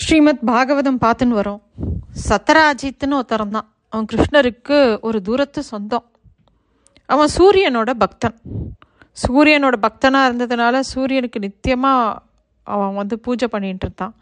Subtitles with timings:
[0.00, 1.60] ஸ்ரீமத் பாகவதம் பார்த்துன்னு வரோம்.
[2.28, 3.74] சத்தராஜித்னு ஒருத்தரம் தான்.
[3.88, 6.04] அவன் கிருஷ்ணருக்கு ஒரு தூரத்து சொந்தம்.
[7.06, 8.38] அவன் சூரியனோட பக்தன்.
[9.28, 12.16] சூரியனோட பக்தனாக இருந்ததுனால சூரியனுக்கு நித்தியமாக
[12.62, 14.14] அவன் வந்து பூஜை பண்ணிகிட்டு இருந்தான்.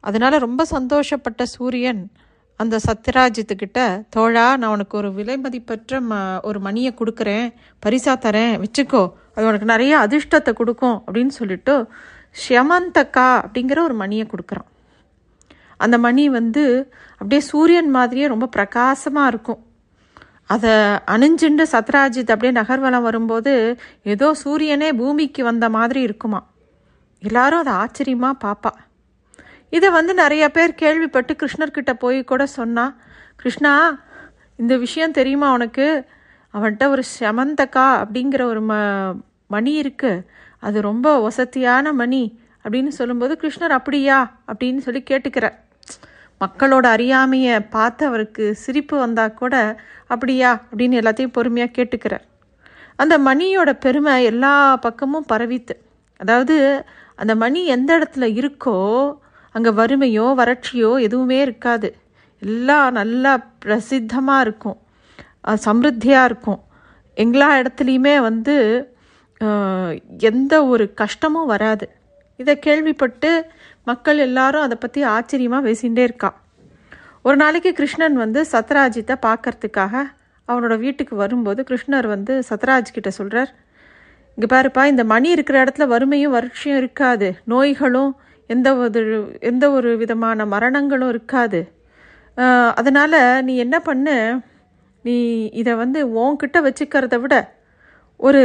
[0.00, 2.12] அதனால் ரொம்ப சந்தோஷப்பட்ட சூரியன்
[2.56, 7.54] அந்த சத்யராஜித்துக்கிட்ட தோழா நான் உனக்கு ஒரு விலை மதிப்பற்ற ம ஒரு மணியை கொடுக்குறேன்.
[7.86, 8.64] பரிசா தரேன்.
[8.64, 9.12] வச்சுக்கோ.
[9.34, 11.02] அது உனக்கு நிறைய அதிர்ஷ்டத்தை கொடுக்கும்.
[11.06, 11.88] அப்படின்னு சொல்லிட்டு
[12.48, 14.72] ஷியமந்தக்கா அப்படிங்கிற ஒரு மணியை கொடுக்குறான்.
[15.84, 16.64] அந்த மணி வந்து
[17.12, 19.60] அப்படியே சூரியன் மாதிரியே ரொம்ப பிரகாசமாக இருக்கும்.
[20.52, 20.70] அதை
[21.14, 23.54] அணிஞ்சுண்டு சத்ராஜித் அப்படியே நகர்வலம் வரும்போது
[24.04, 26.40] ஏதோ சூரியனே பூமிக்கு வந்த மாதிரி இருக்குமா.
[27.22, 28.72] எல்லாரும் அதை ஆச்சரியமாக பார்ப்பா
[29.70, 32.84] இதை வந்து நிறைய பேர் கேள்விப்பட்டு கிருஷ்ணர்கிட்ட போய் கூட சொன்னா
[33.36, 33.72] கிருஷ்ணா
[34.56, 35.86] இந்த விஷயம் தெரியுமா உனக்கு?
[36.54, 38.74] அவன்கிட்ட ஒரு சமந்தக்கா அப்படிங்கிற ஒரு ம
[39.46, 40.24] மணி இருக்குது
[40.60, 42.22] அது ரொம்ப வசதியான மணி.
[42.64, 44.18] அப்படின்னு சொல்லும்போது கிருஷ்ணர் அப்படியா?
[44.46, 45.56] அப்படின்னு சொல்லி கேட்டுக்கிறார்.
[46.40, 49.54] மக்களோட அறியாமையை பார்த்து அவருக்கு சிரிப்பு வந்தால் கூட
[50.12, 50.50] அப்படியா?
[50.70, 52.24] அப்படின்னு எல்லாத்தையும் பொறுமையாக கேட்டுக்கிறார்.
[53.02, 54.54] அந்த மணியோட பெருமை எல்லா
[54.86, 55.74] பக்கமும் பரவித்து
[56.20, 56.56] அதாவது
[57.20, 58.76] அந்த மணி எந்த இடத்துல இருக்கோ
[59.54, 61.88] அங்கே வறுமையோ வறட்சியோ எதுவுமே இருக்காது.
[62.42, 63.32] எல்லாம் நல்லா
[63.64, 64.78] பிரசித்தமாக இருக்கும்.
[65.66, 66.60] சம்ருத்தியாக இருக்கும்.
[67.16, 68.56] எல்லா இடத்துலையுமே வந்து
[70.30, 71.86] எந்த ஒரு கஷ்டமும் வராது.
[72.40, 73.30] இதை கேள்விப்பட்டு
[73.86, 76.30] மக்கள் எல்லாரும் அதை பற்றி ஆச்சரியமாக பேசிகிட்டே இருக்கா.
[77.26, 79.94] ஒரு நாளைக்கு கிருஷ்ணன் வந்து சத்ராஜித்தை பார்க்கறதுக்காக
[80.48, 83.50] அவனோட வீட்டுக்கு வரும்போது கிருஷ்ணர் வந்து சத்ராஜ் கிட்ட சொல்கிறார்
[84.36, 87.28] இங்கே பாருப்பா இந்த மணி இருக்கிற இடத்துல வறுமையும் வறட்சியும் இருக்காது.
[87.52, 88.12] நோய்களும்
[88.50, 89.02] எந்த ஒரு
[89.50, 91.60] எந்த ஒரு விதமான மரணங்களும் இருக்காது.
[92.80, 94.16] அதனால் நீ என்ன பண்ணு?
[95.04, 95.16] நீ
[95.60, 97.34] இதை வந்து உன்கிட்ட வச்சுக்கிறத விட
[98.20, 98.42] ஒரு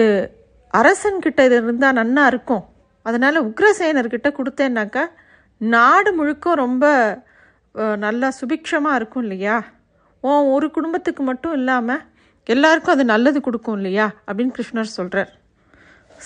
[0.73, 2.63] அரசன்கிட்ட இது இருந்தால் நன்னா இருக்கும்.
[3.05, 5.03] அதனால் உக்ரசேனர்கிட்ட கொடுத்தேன்னாக்கா
[5.61, 6.85] நாடு முழுக்க ரொம்ப
[8.05, 9.57] நல்லா சுபிக்ஷமாக இருக்கும் இல்லையா?
[10.21, 12.01] ஓ ஒரு குடும்பத்துக்கு மட்டும் இல்லாமல்
[12.43, 14.05] எல்லாருக்கும் அது நல்லது கொடுக்கும் இல்லையா?
[14.27, 15.31] அப்படின்னு கிருஷ்ணர் சொல்கிறார்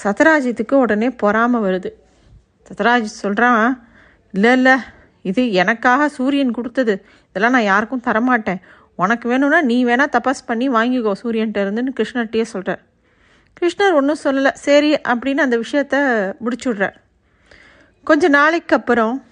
[0.03, 1.89] சத்ராஜித்துக்கு உடனே பொறாமல் வருது.
[2.67, 3.65] சத்ராஜித் சொல்கிறான்
[4.33, 4.75] இல்லை இல்லை
[5.21, 6.93] இது எனக்காக சூரியன் கொடுத்தது.
[7.29, 8.61] இதெல்லாம் நான் யாருக்கும் தரமாட்டேன்.
[8.95, 12.81] உனக்கு வேணும்னா நீ வேணால் தபஸ் பண்ணி வாங்கிக்கோ சூரியன்ட்ட இருந்துன்னு கிருஷ்ணர்கிட்டயே சொல்கிறார்
[13.61, 14.51] கிருஷ்ணர் ஒன்றும் சொல்லலை.
[14.53, 15.95] சரி அப்படின்னு அந்த விஷயத்த
[16.43, 16.95] முடிச்சுடுறார்.
[18.03, 19.23] கொஞ்ச நாளைக்கு அப்புறம்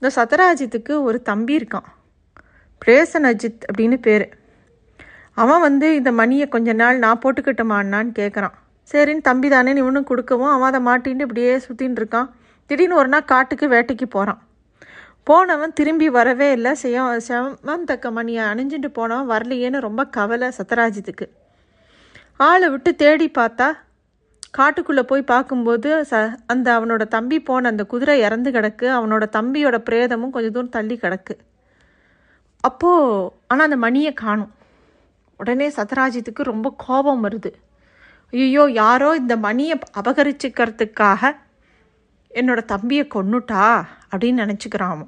[0.00, 1.88] இந்த சத்ராஜித்துக்கு ஒரு தம்பி இருக்கான்.
[2.84, 4.28] பிரேசன் அஜித் அப்படின்னு பேர்.
[5.34, 8.54] அவன் வந்து இந்த மணியை கொஞ்ச நாள் நான் போட்டுக்கிட்டோமான்னான்னு கேட்குறான்
[8.92, 12.30] சரின்னு தம்பி தானே இவனும் கொடுக்கவும் அவன் அதை மாட்டின்னு இப்படியே சுற்றின்னு இருக்கான்.
[12.66, 14.42] திடீர்னு ஒரு நாள் காட்டுக்கு வேட்டைக்கு போகிறான்
[15.24, 16.74] போனவன் திரும்பி வரவே இல்லை.
[16.74, 21.28] செய்ய செவந்தக்க மணியை அணிஞ்சிட்டு போனவன் வரலையேன்னு ரொம்ப கவலை சத்ராஜித்துக்கு.
[22.36, 23.68] ஆளை விட்டு தேடி பார்த்தா
[24.54, 26.14] காட்டுக்குள்ளே போய் பார்க்கும்போது ச
[26.52, 28.86] அந்த அவனோட தம்பி போன அந்த குதிரை இறந்து கிடக்கு.
[28.98, 31.34] அவனோட தம்பியோட பிரேதமும் கொஞ்சம் தூரம் தள்ளி கிடக்கு.
[32.64, 34.52] அப்போது ஆனால் அந்த மணியை காணும்.
[35.40, 37.50] உடனே சத்ராஜித்துக்கு ரொம்ப கோபம் வருது.
[38.32, 41.22] ஐயோ யாரோ இந்த மணியை அபகரிச்சுக்கிறதுக்காக
[42.30, 43.64] என்னோட தம்பியை கொன்னுட்டா
[44.12, 45.02] அப்படின்னு நினச்சிக்கிறான்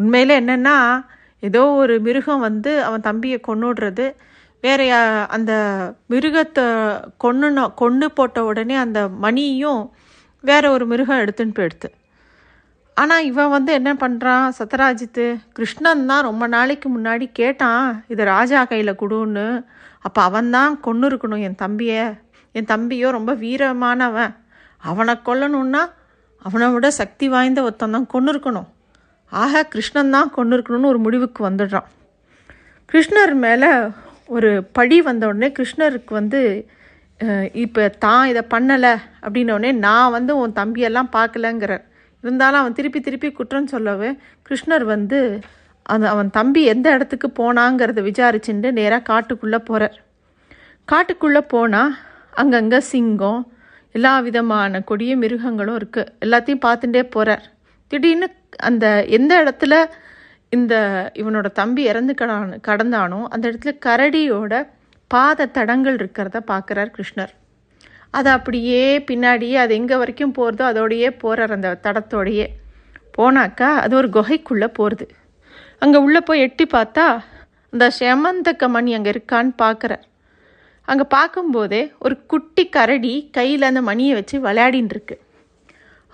[0.00, 0.76] உண்மையில் என்னென்னா
[1.42, 4.06] ஏதோ ஒரு மிருகம் வந்து அவன் தம்பியை கொன்னுடுறது.
[4.64, 4.80] வேற
[5.36, 5.52] அந்த
[6.12, 6.66] மிருகத்தை
[7.24, 9.82] கொன்னுன கொன்று போட்ட உடனே அந்த மணியும்
[10.44, 11.88] வேற ஒரு மிருகம் எடுத்துன்னு போயிடுத்து
[12.96, 15.24] ஆனால் இவன் வந்து என்ன பண்ணுறான் சத்யராஜித்து
[15.56, 19.46] கிருஷ்ணன் தான் ரொம்ப நாளைக்கு முன்னாடி கேட்டான் இது ராஜா கையில் கொடுன்னு.
[20.06, 22.04] அப்போ அவன் தான் கொன்று இருக்கணும் என் தம்பியை.
[22.54, 24.34] என் தம்பியோ ரொம்ப வீரமானவன்.
[24.90, 25.82] அவனை கொல்லணும்னா
[26.46, 28.68] அவனை விட சக்தி வாய்ந்த ஒருத்தன் தான் கொன்று இருக்கணும்.
[29.32, 31.88] ஆக கிருஷ்ணன் தான் கொண்டு இருக்கணும்னு ஒரு முடிவுக்கு வந்துடுறான்.
[32.92, 33.70] கிருஷ்ணர் மேலே
[34.30, 36.40] ஒரு பழி வந்த உடனே கிருஷ்ணருக்கு வந்து
[37.54, 38.92] இப்போ தான் இதை பண்ணலை
[39.24, 41.84] அப்படின்னோடனே நான் வந்து உன் தம்பியெல்லாம் பார்க்கலங்கிறார்
[42.24, 44.10] இருந்தாலும் அவன் திருப்பி திருப்பி குற்றம் சொல்லவே
[44.46, 45.18] கிருஷ்ணர் வந்து
[45.86, 49.96] அந்த அவன் தம்பி எந்த இடத்துக்கு போனாங்கிறத விசாரிச்சுட்டு நேராக காட்டுக்குள்ளே போகிறார்
[50.88, 51.94] காட்டுக்குள்ளே போனால்
[52.32, 53.40] அங்கங்கே சிங்கம்
[53.94, 57.44] எல்லா விதமான கொடிய மிருகங்களும் இருக்குது எல்லாத்தையும் பார்த்துட்டே போகிறார்
[57.90, 58.28] திடீர்னு
[58.62, 59.74] அந்த எந்த இடத்துல
[60.52, 60.74] இந்த
[61.20, 64.54] இவனோட தம்பி இறந்து கடான் கடந்தானோ அந்த இடத்துல கரடியோட
[65.10, 67.32] பாத தடங்கள் இருக்கிறத பார்க்குறார் கிருஷ்ணர்.
[68.18, 72.46] அது அப்படியே பின்னாடியே அது எங்கே வரைக்கும் போகிறதோ அதோடையே போகிறார் அந்த தடத்தோடையே.
[73.16, 75.06] போனாக்கா அது ஒரு குகைக்குள்ளே போகிறது
[75.84, 77.04] அங்கே உள்ளே போய் எட்டி பார்த்தா
[77.72, 80.04] அந்த செமந்தக்க கமணி அங்கே இருக்கான்னு பார்க்குறார்.
[80.88, 85.16] அங்கே பார்க்கும்போதே ஒரு குட்டி கரடி கையில் அந்த மணியை வச்சு விளையாடின்னு இருக்கு.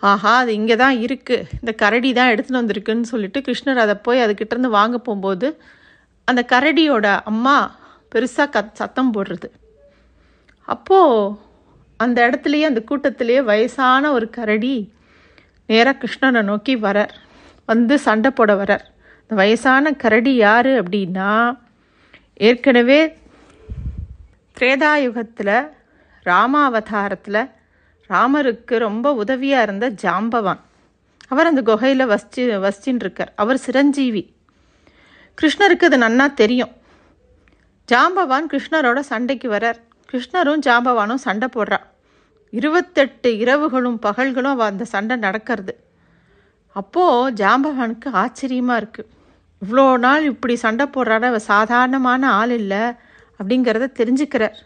[0.03, 4.71] ஆஹா அது இங்கே தான் இருக்குது இந்த கரடி தான் எடுத்துகிட்டு வந்திருக்குன்னு சொல்லிட்டு கிருஷ்ணர் அதை போய் அதுக்கிட்டேருந்து
[4.79, 5.49] வாங்க போகும்போது
[6.29, 7.57] அந்த கரடியோட அம்மா
[8.13, 9.49] பெருசாக கத் சத்தம் போடுறது.
[10.69, 11.35] அப்போது
[12.01, 14.93] அந்த இடத்துலையே அந்த கூட்டத்திலேயே வயசான ஒரு கரடி
[15.69, 17.15] நேராக கிருஷ்ணனை நோக்கி வரார்.
[17.69, 18.85] வந்து சண்டை போட வரார்.
[19.23, 21.31] இந்த வயசான கரடி யார் அப்படின்னா
[22.49, 23.01] ஏற்கனவே
[24.57, 25.57] திரேதாயுகத்தில்
[26.27, 27.41] ராமாவதாரத்தில்
[28.13, 30.61] ராமருக்கு ரொம்ப உதவியாக இருந்த ஜாம்பவான்.
[31.33, 34.23] அவர் அந்த குகையில் வசிச்சு வசிச்சுன்னு இருக்கார் அவர் சிரஞ்சீவி.
[35.39, 36.73] கிருஷ்ணருக்கு அது நன்னா தெரியும்.
[37.89, 39.81] ஜாம்பவான் கிருஷ்ணரோட சண்டைக்கு வரார்
[40.13, 41.79] கிருஷ்ணரும் ஜாம்பவானும் சண்டை போடுறா.
[42.53, 45.73] இருபத்தெட்டு இரவுகளும் பகல்களும் அவ அந்த சண்டை நடக்கிறது.
[46.77, 49.11] அப்போது ஜாம்பவானுக்கு ஆச்சரியமாக இருக்குது
[49.63, 52.83] இவ்வளோ நாள் இப்படி சண்டை போடுறாட அவ சாதாரணமான ஆள் இல்லை
[53.41, 54.57] அப்படிங்கிறத தெரிஞ்சுக்கிறார்.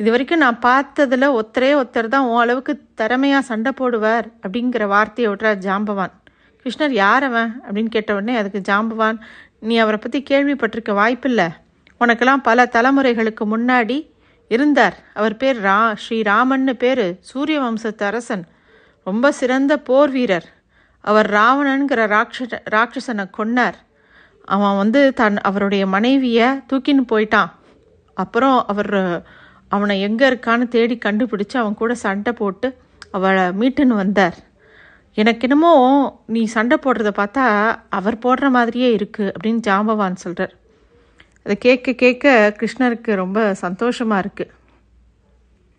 [0.00, 5.60] இது வரைக்கும் நான் பார்த்ததில் ஒருத்தரே ஒருத்தர் தான் உன் அளவுக்கு திறமையாக சண்டை போடுவார் அப்படிங்கிற வார்த்தையை விட்றார்
[5.66, 6.14] ஜாம்பவான்.
[6.62, 9.18] கிருஷ்ணர் யார் அவன் அப்படின்னு கேட்ட உடனே அதுக்கு ஜாம்பவான்
[9.68, 11.46] நீ அவரை பற்றி கேள்விப்பட்டிருக்க வாய்ப்பில்லை.
[12.00, 13.98] உனக்கெல்லாம் பல தலைமுறைகளுக்கு முன்னாடி
[14.50, 14.96] இருந்தார்.
[15.18, 18.44] அவர் பேர் ரா ஸ்ரீராமன்னு பேர் சூரிய வம்சத்து அரசன்.
[19.06, 20.48] ரொம்ப சிறந்த போர் வீரர்.
[21.00, 23.78] அவர் ராவணனுங்கிற ராட்ச ராட்சசனை கொன்னார்.
[24.54, 27.50] அவன் வந்து தன் அவருடைய மனைவியை தூக்கின்னு போயிட்டான்.
[28.16, 28.94] அப்புறம் அவர்
[29.74, 32.68] அவனை எங்கே இருக்கான்னு தேடி கண்டுபிடிச்சு அவன் கூட சண்டை போட்டு
[33.16, 34.36] அவளை மீட்டுன்னு வந்தார்.
[35.16, 35.72] எனக்கு என்னமோ
[36.34, 37.44] நீ சண்டை போடுறத பார்த்தா
[37.98, 40.54] அவர் போடுற மாதிரியே இருக்குது அப்படின்னு ஜாம்பவான் சொல்கிறார்
[41.46, 44.52] அதை கேட்க கேட்க கிருஷ்ணருக்கு ரொம்ப சந்தோஷமாக இருக்குது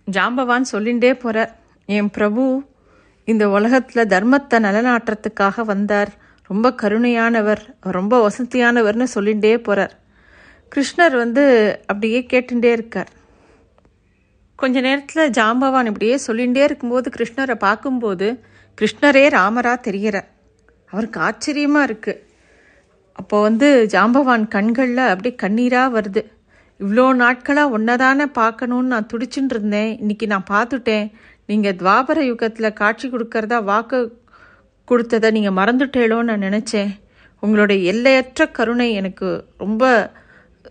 [0.08, 1.52] ஜாம்பவான் சொல்லிகிட்டே போகிறார்
[1.98, 2.44] என் பிரபு
[3.28, 6.12] இந்த உலகத்தில் தர்மத்தை நலநாட்டுறதுக்காக வந்தார்.
[6.50, 7.62] ரொம்ப கருணையானவர்
[7.98, 9.94] ரொம்ப வசதியானவர்னு சொல்லிகிட்டே போகிறார்
[10.72, 11.44] கிருஷ்ணர் வந்து
[11.92, 13.12] அப்படியே கேட்டுட்டே இருக்கார்.
[14.60, 18.28] கொஞ்ச நேரத்தில் ஜாம்பவான் இப்படியே சொல்லிகிட்டே இருக்கும்போது கிருஷ்ணரை பார்க்கும்போது
[18.78, 20.30] கிருஷ்ணரே ராமராக தெரிகிறார்
[20.94, 22.22] அவருக்கு ஆச்சரியமாக இருக்குது
[23.20, 26.22] அப்போ வந்து ஜாம்பவான் கண்களில் அப்படியே கண்ணீராக வருது.
[26.80, 31.06] இவ்வளோ நாட்களாக ஒன்னதானே பார்க்கணுன்னு நான் துடிச்சுட்டு இருந்தேன் இன்னைக்கு நான் பார்த்துட்டேன்.
[31.50, 34.00] நீங்கள் துவாபர யுகத்தில் காட்சி கொடுக்கறதா வாக்கு
[34.88, 36.92] கொடுத்ததை நீங்கள் மறந்துட்டேளோன்னு நான் நினச்சேன்.
[37.44, 39.30] உங்களுடைய எல்லையற்ற கருணை எனக்கு
[39.64, 39.84] ரொம்ப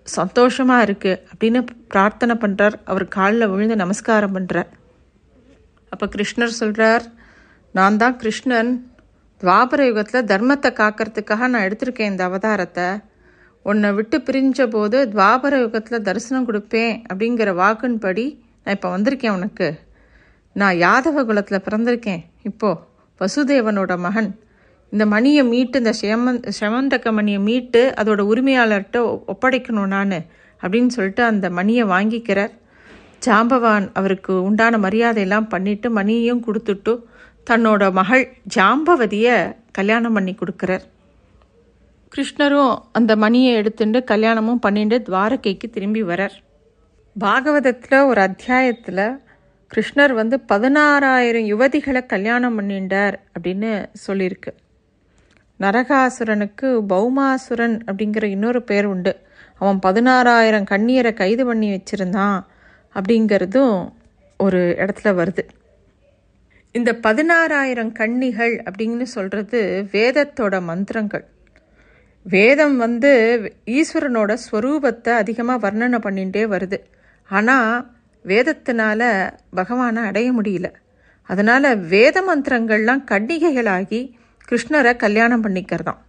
[0.07, 1.61] சந்தோஷமாக இருக்குது அப்படின்னு
[1.93, 4.71] பிரார்த்தனை பண்ணுறார் அவர் காலில் விழுந்து நமஸ்காரம் பண்ணுறார்
[5.93, 7.05] அப்போ கிருஷ்ணர் சொல்கிறார்
[7.75, 8.71] நான் தான் கிருஷ்ணன்.
[9.41, 12.89] துவாபர யுகத்தில் தர்மத்தை காக்கிறதுக்காக நான் எடுத்திருக்கேன் இந்த அவதாரத்தை.
[13.67, 18.27] உன்னை விட்டு பிரிஞ்ச போது துவாபர யுகத்தில் தரிசனம் கொடுப்பேன் அப்படிங்கிற வாக்குன்படி
[18.63, 19.69] நான் இப்போ வந்திருக்கேன் உனக்கு.
[20.57, 22.23] நான் யாதவ குலத்தில் பிறந்திருக்கேன்.
[22.43, 22.83] இப்போது
[23.21, 24.31] வசுதேவனோட மகன்.
[24.95, 28.99] இந்த மணியை மீட்டு இந்த செமன் செமந்தக்க மணியை மீட்டு அதோட உரிமையாளர்கிட்ட
[29.33, 30.17] ஒப்படைக்கணும் நான்
[30.63, 32.53] அப்படின்னு சொல்லிட்டு அந்த மணியை வாங்கிக்கிறார்.
[33.27, 36.93] ஜாம்பவான் அவருக்கு உண்டான மரியாதையெல்லாம் பண்ணிட்டு மணியையும் கொடுத்துட்டு
[37.51, 38.25] தன்னோட மகள்
[38.57, 39.37] ஜாம்பவதியை
[39.73, 40.85] கல்யாணம் பண்ணி கொடுக்குறார்.
[42.15, 46.37] கிருஷ்ணரும் அந்த மணியை எடுத்துட்டு கல்யாணமும் பண்ணிட்டு துவாரகைக்கு திரும்பி வரார்.
[47.17, 49.07] பாகவதத்தில் ஒரு அத்தியாயத்தில்
[49.71, 53.73] கிருஷ்ணர் வந்து பதினாறாயிரம் யுவதிகளை கல்யாணம் பண்ணிட்டார் அப்படின்னு
[54.07, 54.53] சொல்லியிருக்கு.
[55.65, 59.13] நரகாசுரனுக்கு பௌமாசுரன் அப்படிங்கிற இன்னொரு பேர் உண்டு.
[59.59, 62.39] அவன் பதினாறாயிரம் கண்ணீரை கைது பண்ணி வச்சிருந்தான்
[62.95, 63.77] அப்படிங்கிறதும்
[64.39, 65.45] ஒரு இடத்துல வருது.
[66.73, 69.61] இந்த பதினாறாயிரம் கன்னிகள் அப்படின்னு சொல்கிறது
[69.93, 71.25] வேதத்தோட மந்திரங்கள்.
[72.23, 73.13] வேதம் வந்து
[73.67, 76.79] ஈஸ்வரனோட ஸ்வரூபத்தை அதிகமாக வர்ணனை பண்ணிகிட்டே வருது.
[77.31, 77.93] ஆனால்
[78.25, 79.03] வேதத்தினால
[79.51, 80.69] பகவானை அடைய முடியல.
[81.23, 84.01] அதனால் வேத மந்திரங்கள்லாம் கன்னிகைகளாகி
[84.49, 86.01] கிருஷ்ணரை கல்யாணம் பண்ணிக்கிறதாம்.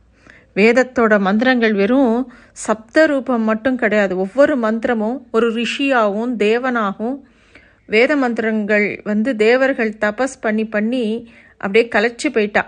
[0.56, 4.18] வேதத்தோட மந்திரங்கள் வெறும் சப்த ரூபம் மட்டும் கிடையாது.
[4.18, 7.18] ஒவ்வொரு மந்திரமும் ஒரு ரிஷியாகவும் தேவனாகவும்
[7.86, 11.04] வேத மந்திரங்கள் வந்து தேவர்கள் தபஸ் பண்ணி பண்ணி
[11.58, 12.64] அப்படியே கலைச்சி போயிட்டா.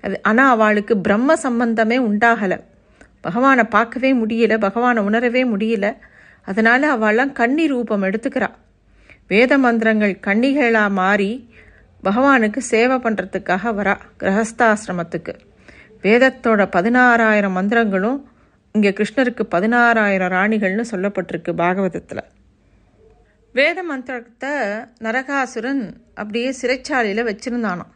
[0.00, 2.58] அது ஆனால் அவளுக்கு பிரம்ம சம்பந்தமே உண்டாகலை.
[3.20, 5.86] பகவானை பார்க்கவே முடியல பகவானை உணரவே முடியல.
[6.42, 8.48] அதனால் அவள்லாம் கன்னி ரூபம் எடுத்துக்கிறா.
[9.26, 11.30] வேத மந்திரங்கள் கன்னிகளாக மாறி
[12.06, 15.32] பகவானுக்கு சேவை பண்ணுறதுக்காக வரா கிரகஸ்தாசிரமத்துக்கு.
[16.04, 18.18] வேதத்தோட பதினாறாயிரம் மந்திரங்களும்
[18.74, 22.24] இங்கே கிருஷ்ணருக்கு பதினாறாயிரம் ராணிகள்னு சொல்லப்பட்டிருக்கு பாகவதத்தில்.
[23.54, 24.54] வேத மந்திரத்தை
[25.04, 25.82] நரகாசுரன்
[26.14, 27.92] அப்படியே சிறைச்சாலையில் வச்சுருந்தானாம்.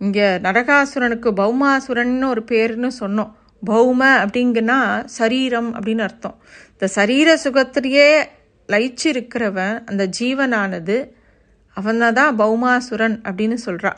[0.00, 3.32] இங்கே நரகாசுரனுக்கு பௌமாசுரன்னு ஒரு பேர்னு சொன்னோம்.
[3.62, 4.78] பௌம அப்படிங்கன்னா
[5.18, 6.36] சரீரம் அப்படின்னு அர்த்தம்.
[6.72, 8.08] இந்த சரீர சுகத்திலேயே
[8.68, 10.96] லயிச்சு இருக்கிறவன் அந்த ஜீவனானது
[11.76, 13.92] அவனை தான் பௌமாசுரன் அப்படின்னு சொல்கிறா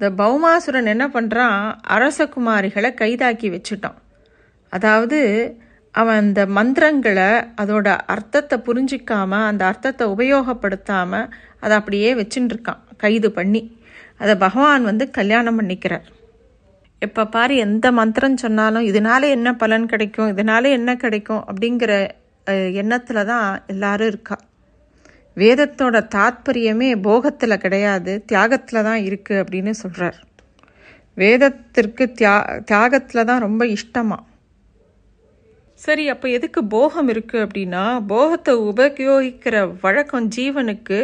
[0.00, 1.56] இந்த பௌமாசுரன் என்ன பண்ணுறான்
[1.94, 3.96] அரசகுமாரிகளை கைதாக்கி வச்சுட்டான்.
[4.72, 5.18] அதாவது
[5.94, 7.30] அவன் அந்த மந்திரங்களை
[7.62, 13.62] அதோட அர்த்தத்தை புரிஞ்சிக்காம அந்த அர்த்தத்தை உபயோகப்படுத்தாமல் அதை அப்படியே வச்சுட்டுருக்கான் கைது பண்ணி.
[14.22, 16.06] அதை பகவான் வந்து கல்யாணம் பண்ணிக்கிறார்.
[17.02, 21.92] எப்போ பாரு எந்த மந்திரம் சொன்னாலும் இதனால என்ன பலன் கிடைக்கும் இதனால என்ன கிடைக்கும் அப்படிங்கிற
[22.82, 24.36] எண்ணத்தில் தான் எல்லாரும் இருக்கா.
[25.40, 30.18] வேதத்தோட தாத்பரியமே போகத்தில் கிடையாது தியாகத்தில் தான் இருக்குது அப்படின்னு சொல்கிறார்
[31.16, 34.24] வேதத்திற்கு தியா தியாகத்தில் தான் ரொம்ப இஷ்டமாக
[35.80, 40.98] சரி அப்போ எதுக்கு போகம் இருக்குது அப்படின்னா போகத்தை உபயோகிக்கிற வழக்கம் ஜீவனுக்கு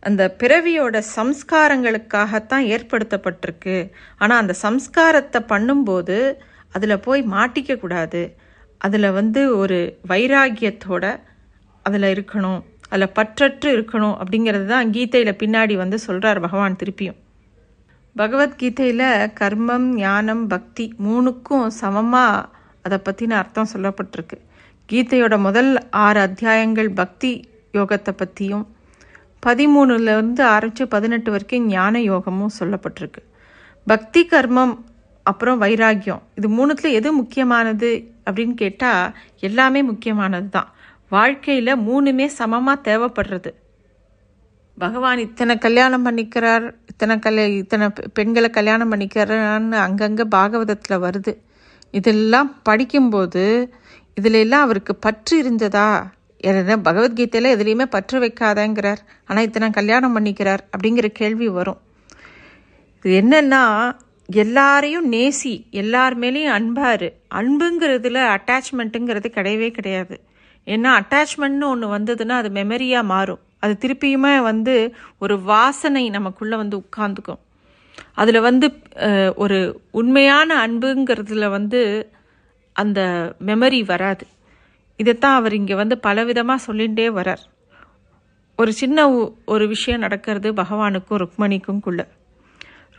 [0.00, 3.76] அந்த பிறவியோட சம்ஸ்காரங்களுக்காகத்தான் ஏற்படுத்தப்பட்டிருக்கு.
[4.18, 6.18] ஆனால் அந்த சம்ஸ்காரத்தை பண்ணும்போது
[6.68, 8.22] அதில் போய் மாட்டிக்கக்கூடாது
[8.80, 11.04] அதில் வந்து ஒரு வைராகியத்தோட
[11.84, 12.60] அதில் இருக்கணும்.
[12.92, 17.18] அதில் பற்றற்று இருக்கணும் அப்படிங்கிறது தான் கீதையில் பின்னாடி வந்து சொல்கிறார் பகவான் திருப்பியும்.
[18.16, 19.08] பகவத்கீதையில்
[19.40, 22.48] கர்மம் ஞானம் பக்தி மூணுக்கும் சமமாக
[22.84, 24.38] அதை பற்றின அர்த்தம் சொல்லப்பட்டிருக்கு.
[24.88, 25.72] கீதையோட முதல்
[26.04, 27.32] ஆறு அத்தியாயங்கள் பக்தி
[27.78, 28.64] யோகத்தை பற்றியும்
[29.46, 33.22] பதிமூணுலேருந்து ஆரம்பித்து பதினெட்டு வரைக்கும் ஞான யோகமும் சொல்லப்பட்டிருக்கு.
[33.86, 34.74] பக்தி கர்மம்
[35.26, 37.90] அப்புறம் வைராக்கியம் இது மூணுத்தில் எது முக்கியமானது
[38.26, 39.12] அப்படின்னு கேட்டால்
[39.48, 40.68] எல்லாமே முக்கியமானது தான்
[41.10, 43.50] வாழ்க்கையில் மூணுமே சமமாக தேவைப்படுறது.
[44.78, 51.32] பகவான் இத்தனை கல்யாணம் பண்ணிக்கிறார் இத்தனை கல்ய இத்தனை பெண்களை கல்யாணம் பண்ணிக்கிறான்னு அங்கங்கே பாகவதத்தில் வருது.
[51.90, 53.44] இதெல்லாம் படிக்கும்போது
[54.14, 55.88] இதில் எல்லாம் அவருக்கு பற்று இருந்ததா?
[56.44, 59.02] ஏன்னா பகவத்கீதையில் எதுலேயுமே பற்று வைக்காதங்கிறார்.
[59.24, 61.80] ஆனால் இத்தனை கல்யாணம் பண்ணிக்கிறார் அப்படிங்கிற கேள்வி வரும்.
[63.04, 63.62] இது என்னென்னா
[64.28, 67.08] எல்லாரையும் நேசி எல்லார் மேலேயும் அன்பாரு.
[67.34, 70.16] அன்புங்கிறதுல அட்டாச்மெண்ட்டுங்கிறது கிடையவே கிடையாது.
[70.74, 73.42] ஏன்னா அட்டாச்மெண்ட்னு ஒன்று வந்ததுன்னா அது மெமரியாக மாறும்.
[73.64, 74.74] அது திருப்பியுமே வந்து
[75.18, 77.40] ஒரு வாசனை நமக்குள்ளே வந்து உட்காந்துக்கும்
[78.14, 78.66] அதில் வந்து
[79.34, 79.58] ஒரு
[80.00, 81.80] உண்மையான அன்புங்கிறதுல வந்து
[82.76, 83.00] அந்த
[83.46, 84.24] மெமரி வராது.
[85.00, 87.44] இதைத்தான் அவர் இங்கே வந்து பலவிதமாக சொல்லிகிட்டே வரார்
[88.58, 88.98] ஒரு சின்ன
[89.44, 92.00] ஒரு விஷயம் நடக்கிறது பகவானுக்கும் ருக்மணிக்கும் குள்ள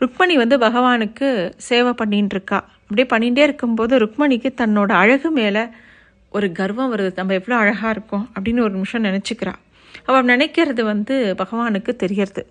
[0.00, 1.28] ருக்மணி வந்து பகவானுக்கு
[1.66, 5.62] சேவை பண்ணின்னு இருக்கா அப்படியே பண்ணிகிட்டே இருக்கும்போது ருக்மணிக்கு தன்னோட அழகு மேலே
[6.36, 7.10] ஒரு கர்வம் வருது.
[7.16, 9.54] நம்ம எவ்வளோ அழகாக இருக்கோம் அப்படின்னு ஒரு நிமிஷம் நினச்சிக்கிறா.
[10.08, 12.42] அவள் நினைக்கிறது வந்து பகவானுக்கு தெரியறது.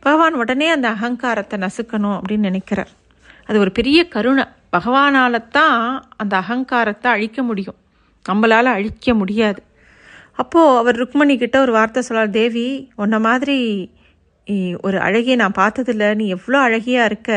[0.00, 2.92] பகவான் உடனே அந்த அகங்காரத்தை நசுக்கணும் அப்படின்னு நினைக்கிறார்.
[3.48, 4.44] அது ஒரு பெரிய கருணை.
[4.76, 5.80] பகவானால் தான்
[6.16, 7.78] அந்த அகங்காரத்தை அழிக்க முடியும்.
[8.24, 9.60] நம்மளால் அழிக்க முடியாது.
[10.32, 13.58] அப்போது அவர் ருக்மணி கிட்ட ஒரு வார்த்தை சொல்லார் தேவி உன்ன மாதிரி
[14.86, 16.06] ஒரு அழகிய நான் பார்த்ததில்ல.
[16.14, 17.30] நீ எவ்வளோ அழகியாக இருக்க.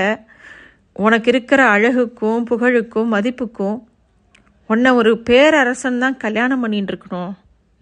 [1.05, 3.77] உனக்கு இருக்கிற அழகுக்கும் புகழுக்கும் மதிப்புக்கும்
[4.74, 7.32] உன்னை ஒரு பேரரசன் தான் கல்யாணம் பண்ணிட்டு இருக்கணும்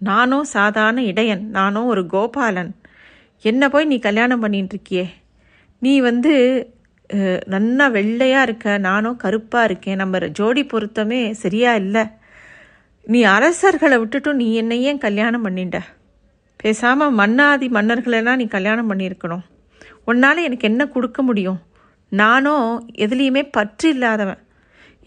[0.02, 2.72] நானும் சாதாரண இடையன் நானும் ஒரு கோபாலன்.
[3.50, 5.06] என்ன போய் நீ கல்யாணம் பண்ணிட்டு இருக்கியே
[5.82, 6.34] நீ வந்து
[7.54, 10.00] நன்னா வெள்ளையாக இருக்க நானும் கருப்பாக இருக்கேன்.
[10.02, 12.04] நம்ம ஜோடி பொருத்தமே சரியா இல்லை.
[13.08, 15.78] நீ அரசர்களை விட்டுட்டும் நீ என்னையே கல்யாணம் பண்ணிட்ட?
[16.64, 19.46] பேசாமல் மன்னாதி மன்னர்களெல்லாம் நீ கல்யாணம் பண்ணியிருக்கணும்.
[20.10, 21.62] உன்னால் எனக்கு என்ன கொடுக்க முடியும்?
[22.12, 22.68] நானும்
[23.06, 24.42] எதுலேயுமே பற்று இல்லாதவன்.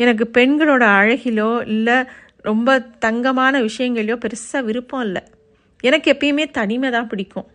[0.03, 1.97] எனக்கு பெண்களோட அழகிலோ இல்லை
[2.49, 5.23] ரொம்ப தங்கமான விஷயங்களையோ பெருசாக விருப்பம் இல்லை.
[5.85, 7.47] எனக்கு எப்பயுமே தனிமை தான் பிடிக்கும்.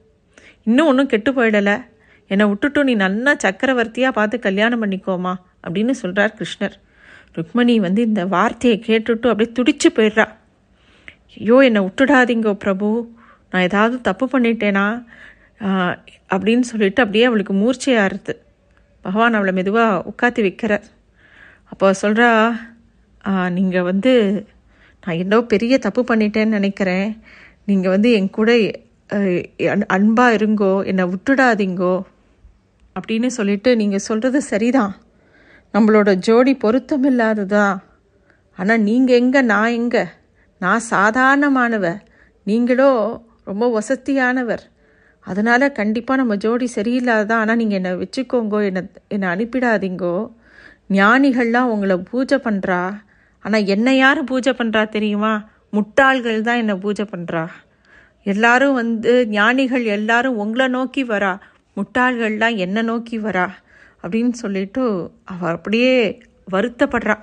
[0.68, 1.76] இன்னும் ஒன்றும் கெட்டு போயிடலை.
[2.32, 5.34] என்னை விட்டுட்டு நீ நல்லா சக்கரவர்த்தியாக பார்த்து கல்யாணம் பண்ணிக்கோமா
[5.66, 6.76] அப்படின்னு சொல்கிறார் கிருஷ்ணர்.
[7.38, 10.26] ருக்மணி வந்து இந்த வார்த்தையை கேட்டுட்டு அப்படியே துடிச்சு போயிடுறா.
[11.40, 12.90] ஐயோ என்னை விட்டுடாதீங்கோ பிரபு.
[13.52, 14.88] நான் ஏதாவது தப்பு பண்ணிட்டேனா?
[16.34, 18.34] அப்படின்னு சொல்லிட்டு அப்படியே அவளுக்கு மூர்ச்சையாகிறது
[19.06, 20.86] பகவான் அவளை மெதுவாக உட்காத்தி வைக்கிறார்.
[21.72, 22.30] அப்போ சொல்கிறா
[23.58, 24.14] நீங்கள் வந்து
[25.04, 27.08] நான் என்னோ பெரிய தப்பு பண்ணிட்டேன்னு நினைக்கிறேன்.
[27.70, 28.52] நீங்கள் வந்து என் கூட
[29.96, 31.96] அன்பாக இருங்கோ என்னை விட்டுடாதீங்கோ
[32.96, 34.94] அப்படின்னு சொல்லிட்டு நீங்கள் சொல்கிறது சரிதான்.
[35.74, 37.66] நம்மளோட ஜோடி பொருத்தம் இல்லாததா
[38.60, 40.04] ஆனால் நீங்கள் எங்கே நான் எங்கே?
[40.62, 41.86] நான் சாதாரணமானவ.
[42.48, 42.90] நீங்களோ
[43.50, 44.64] ரொம்ப வசதியானவர்.
[45.28, 48.84] அதனால் கண்டிப்பாக நம்ம ஜோடி சரியில்லாததான் ஆனால் நீங்கள் என்னை வச்சுக்கோங்கோ என்னை
[49.16, 50.16] என்னை அனுப்பிடாதீங்கோ.
[50.90, 52.98] ஞானிகள்லாம் உங்களை பூஜை பண்ணுறா
[53.40, 55.48] ஆனால் என்னை யார் பூஜை பண்ணுறா தெரியுமா?
[55.74, 57.48] முட்டாள்கள் தான் என்னை பூஜை பண்ணுறா
[58.24, 61.38] எல்லாரும் வந்து ஞானிகள் எல்லாரும் உங்களை நோக்கி வரா.
[61.78, 63.48] முட்டாள்கள்லாம் என்னை நோக்கி வரா.
[64.04, 67.18] அப்படின்னு சொல்லிட்டு அவள் அப்படியே வருத்தப்படுறா.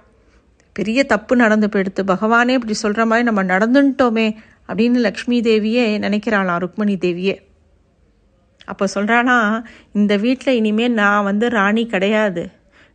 [0.72, 2.02] பெரிய தப்பு நடந்து போயிடுத்து.
[2.06, 4.36] பகவானே இப்படி சொல்கிற மாதிரி நம்ம நடந்துட்டோமே
[4.68, 7.36] அப்படின்னு லக்ஷ்மி தேவியே நினைக்கிறாளாம் ருக்மணி தேவியே.
[8.64, 12.50] அப்போ சொல்கிறானா இந்த வீட்டில் இனிமேல் நான் வந்து ராணி கிடையாது.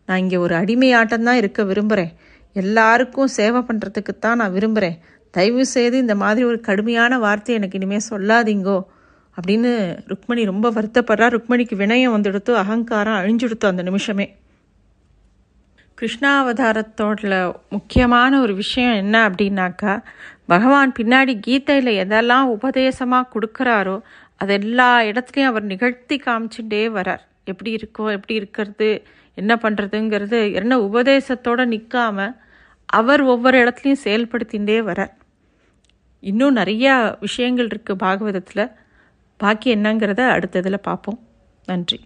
[0.08, 2.12] நான் இங்கே ஒரு அடிமையாட்டம் தான் இருக்க விரும்புகிறேன்
[2.54, 5.00] எல்லாருக்கும் சேவை பண்ணுறதுக்கு தான் நான் விரும்புகிறேன்
[5.32, 8.88] தயவு செய்து இந்த மாதிரி ஒரு கடுமையான வார்த்தை எனக்கு இனிமேல் சொல்லாதீங்கோ.
[9.38, 9.72] அப்படின்னு
[10.08, 11.28] ருக்மணி ரொம்ப வருத்தப்படுறா.
[11.28, 14.28] ருக்மணிக்கு வினயம் வந்துடுத்து அகங்காரம் அழிஞ்சுடுத்து அந்த நிமிஷமே.
[15.98, 20.02] கிருஷ்ணாவதாரத்தோட முக்கியமான ஒரு விஷயம் என்ன அப்படின்னாக்கா
[20.46, 24.02] பகவான் பின்னாடி கீதையில் எதெல்லாம் உபதேசமாக கொடுக்குறாரோ
[24.38, 29.04] அது எல்லா இடத்துலையும் அவர் நிகழ்த்தி காமிச்சுட்டே வரார் எப்படி இருக்கோ எப்படி இருக்கிறது
[29.38, 32.36] என்ன பண்ணுறதுங்கிறது என்ன உபதேசத்தோடு நிற்காம
[32.86, 35.00] அவர் ஒவ்வொரு இடத்துலையும் செயல்படுத்திகிட்டே வர.
[36.20, 38.74] இன்னும் நிறையா விஷயங்கள் இருக்குது பாகவதத்தில்.
[39.38, 41.20] பாக்கி என்னங்கிறத அடுத்ததில் பார்ப்போம்
[41.65, 42.00] நன்றி.